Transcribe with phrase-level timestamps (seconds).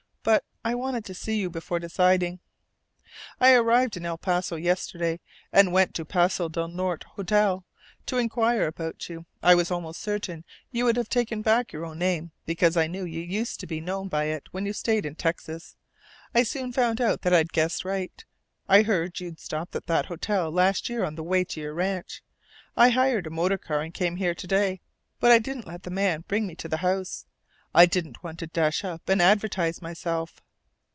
[0.23, 2.39] But I wanted to see you before deciding.
[3.39, 5.19] "I arrived in El Paso yesterday,
[5.51, 7.65] and went to the Paso del Norte Hotel,
[8.05, 9.25] to inquire about you.
[9.41, 13.03] I was almost certain you would have taken back your own name, because I knew
[13.05, 15.75] you used to be known by it when you stayed in Texas.
[16.35, 18.23] I soon found out that I'd guessed right.
[18.69, 22.21] I heard you'd stopped at that hotel last year on the way to your ranch.
[22.77, 24.81] I hired a motor car and came here to day;
[25.19, 27.25] but I didn't let the man bring me to the house.
[27.73, 30.39] I didn't want to dash up and advertise myself.